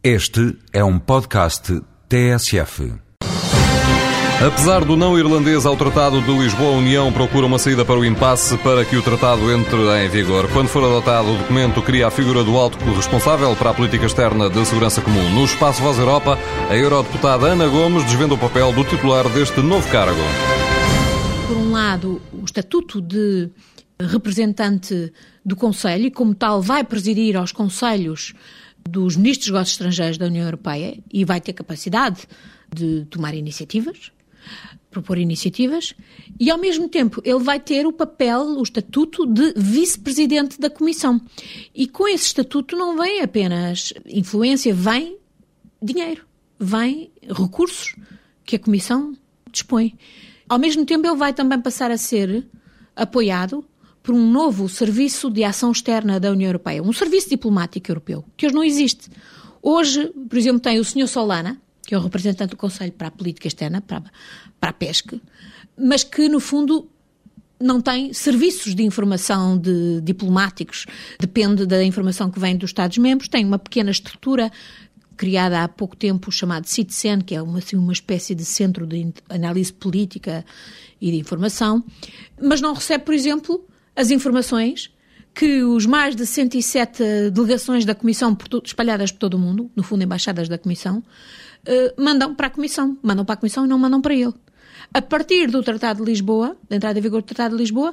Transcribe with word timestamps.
Este 0.00 0.56
é 0.72 0.84
um 0.84 0.96
podcast 0.96 1.82
TSF. 2.08 2.94
Apesar 4.40 4.84
do 4.84 4.96
não 4.96 5.18
irlandês 5.18 5.66
ao 5.66 5.76
Tratado 5.76 6.22
de 6.22 6.30
Lisboa, 6.38 6.76
a 6.76 6.78
União 6.78 7.12
procura 7.12 7.46
uma 7.46 7.58
saída 7.58 7.84
para 7.84 7.98
o 7.98 8.04
impasse 8.04 8.56
para 8.58 8.84
que 8.84 8.94
o 8.96 9.02
tratado 9.02 9.52
entre 9.52 9.76
em 9.76 10.08
vigor. 10.08 10.48
Quando 10.52 10.68
for 10.68 10.84
adotado, 10.84 11.32
o 11.32 11.38
documento 11.38 11.82
cria 11.82 12.06
a 12.06 12.12
figura 12.12 12.44
do 12.44 12.56
alto 12.56 12.78
responsável 12.94 13.56
para 13.56 13.70
a 13.70 13.74
política 13.74 14.06
externa 14.06 14.48
de 14.48 14.64
segurança 14.64 15.00
comum. 15.00 15.30
No 15.30 15.44
Espaço 15.44 15.82
Voz 15.82 15.98
Europa, 15.98 16.38
a 16.70 16.76
eurodeputada 16.76 17.46
Ana 17.46 17.66
Gomes 17.66 18.04
desvenda 18.04 18.34
o 18.34 18.38
papel 18.38 18.72
do 18.72 18.84
titular 18.84 19.28
deste 19.30 19.60
novo 19.60 19.90
cargo. 19.90 20.20
Por 21.48 21.56
um 21.56 21.72
lado, 21.72 22.22
o 22.32 22.44
estatuto 22.44 23.02
de 23.02 23.50
representante 24.00 25.12
do 25.44 25.56
Conselho 25.56 26.06
e, 26.06 26.10
como 26.12 26.36
tal, 26.36 26.62
vai 26.62 26.84
presidir 26.84 27.36
aos 27.36 27.50
Conselhos 27.50 28.32
dos 28.90 29.16
Ministros 29.16 29.46
dos 29.46 29.52
Negócios 29.52 29.74
Estrangeiros 29.74 30.18
da 30.18 30.26
União 30.26 30.44
Europeia 30.44 30.98
e 31.12 31.24
vai 31.24 31.40
ter 31.40 31.52
capacidade 31.52 32.26
de 32.74 33.06
tomar 33.10 33.34
iniciativas, 33.34 34.12
propor 34.90 35.18
iniciativas, 35.18 35.94
e 36.40 36.50
ao 36.50 36.58
mesmo 36.58 36.88
tempo 36.88 37.20
ele 37.24 37.38
vai 37.38 37.60
ter 37.60 37.86
o 37.86 37.92
papel, 37.92 38.40
o 38.40 38.62
estatuto 38.62 39.26
de 39.26 39.52
vice-presidente 39.56 40.58
da 40.60 40.70
Comissão. 40.70 41.20
E 41.74 41.86
com 41.86 42.08
esse 42.08 42.26
estatuto 42.26 42.76
não 42.76 42.96
vem 42.96 43.20
apenas 43.20 43.92
influência, 44.06 44.74
vem 44.74 45.18
dinheiro, 45.82 46.26
vem 46.58 47.10
recursos 47.22 47.94
que 48.44 48.56
a 48.56 48.58
Comissão 48.58 49.14
dispõe. 49.52 49.94
Ao 50.48 50.58
mesmo 50.58 50.84
tempo 50.86 51.06
ele 51.06 51.16
vai 51.16 51.32
também 51.32 51.60
passar 51.60 51.90
a 51.90 51.98
ser 51.98 52.46
apoiado 52.96 53.64
por 54.02 54.14
um 54.14 54.30
novo 54.30 54.68
Serviço 54.68 55.30
de 55.30 55.44
Ação 55.44 55.70
Externa 55.72 56.18
da 56.18 56.30
União 56.30 56.48
Europeia, 56.48 56.82
um 56.82 56.92
serviço 56.92 57.28
diplomático 57.28 57.90
europeu, 57.90 58.24
que 58.36 58.46
hoje 58.46 58.54
não 58.54 58.64
existe. 58.64 59.10
Hoje, 59.62 60.12
por 60.28 60.38
exemplo, 60.38 60.60
tem 60.60 60.78
o 60.78 60.84
Sr. 60.84 61.06
Solana, 61.06 61.60
que 61.86 61.94
é 61.94 61.98
o 61.98 62.00
representante 62.00 62.50
do 62.50 62.56
Conselho 62.56 62.92
para 62.92 63.08
a 63.08 63.10
Política 63.10 63.48
Externa, 63.48 63.80
para, 63.80 64.02
para 64.60 64.70
a 64.70 64.72
pesca, 64.72 65.20
mas 65.76 66.04
que, 66.04 66.28
no 66.28 66.40
fundo, 66.40 66.88
não 67.60 67.80
tem 67.80 68.12
serviços 68.12 68.74
de 68.74 68.82
informação 68.82 69.58
de 69.58 70.00
diplomáticos, 70.02 70.86
depende 71.18 71.66
da 71.66 71.82
informação 71.82 72.30
que 72.30 72.38
vem 72.38 72.56
dos 72.56 72.70
Estados-membros, 72.70 73.28
tem 73.28 73.44
uma 73.44 73.58
pequena 73.58 73.90
estrutura 73.90 74.50
criada 75.16 75.64
há 75.64 75.68
pouco 75.68 75.96
tempo 75.96 76.30
chamado 76.30 76.66
CITSEN, 76.66 77.20
que 77.20 77.34
é 77.34 77.42
uma, 77.42 77.58
assim, 77.58 77.76
uma 77.76 77.92
espécie 77.92 78.34
de 78.34 78.44
centro 78.44 78.86
de 78.86 79.12
análise 79.28 79.72
política 79.72 80.44
e 81.00 81.10
de 81.10 81.18
informação, 81.18 81.84
mas 82.40 82.60
não 82.60 82.72
recebe, 82.72 83.04
por 83.04 83.12
exemplo, 83.12 83.66
as 83.98 84.12
informações 84.12 84.94
que 85.34 85.64
os 85.64 85.84
mais 85.84 86.14
de 86.14 86.24
107 86.24 87.30
delegações 87.32 87.84
da 87.84 87.96
Comissão 87.96 88.36
espalhadas 88.64 89.10
por 89.10 89.18
todo 89.18 89.34
o 89.34 89.38
mundo, 89.38 89.68
no 89.74 89.82
fundo 89.82 90.04
embaixadas 90.04 90.48
da 90.48 90.56
Comissão, 90.56 91.02
eh, 91.66 91.94
mandam 91.98 92.32
para 92.32 92.46
a 92.46 92.50
Comissão. 92.50 92.96
Mandam 93.02 93.24
para 93.24 93.34
a 93.34 93.36
Comissão 93.36 93.64
e 93.64 93.68
não 93.68 93.76
mandam 93.76 94.00
para 94.00 94.14
ele. 94.14 94.34
A 94.94 95.02
partir 95.02 95.50
do 95.50 95.64
Tratado 95.64 96.04
de 96.04 96.10
Lisboa, 96.12 96.56
da 96.68 96.76
entrada 96.76 96.96
em 96.96 97.02
vigor 97.02 97.22
do 97.22 97.24
Tratado 97.24 97.56
de 97.56 97.60
Lisboa, 97.60 97.92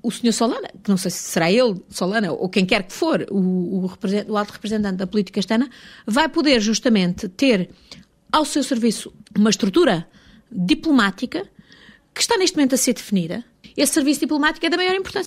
o 0.00 0.08
Sr. 0.08 0.32
Solana, 0.32 0.68
que 0.84 0.88
não 0.88 0.96
sei 0.96 1.10
se 1.10 1.18
será 1.18 1.50
ele, 1.50 1.82
Solana, 1.90 2.30
ou 2.30 2.48
quem 2.48 2.64
quer 2.64 2.84
que 2.84 2.92
for, 2.92 3.26
o, 3.28 3.38
o, 3.38 3.90
o 4.28 4.36
alto 4.36 4.52
representante 4.52 4.98
da 4.98 5.06
política 5.06 5.40
externa, 5.40 5.68
vai 6.06 6.28
poder 6.28 6.60
justamente 6.60 7.28
ter 7.28 7.70
ao 8.30 8.44
seu 8.44 8.62
serviço 8.62 9.12
uma 9.36 9.50
estrutura 9.50 10.06
diplomática 10.48 11.44
que 12.14 12.20
está 12.20 12.38
neste 12.38 12.56
momento 12.56 12.76
a 12.76 12.78
ser 12.78 12.94
definida 12.94 13.44
esse 13.76 13.92
serviço 13.92 14.20
diplomático 14.20 14.64
é 14.64 14.70
da 14.70 14.76
maior 14.76 14.94
importância. 14.94 15.26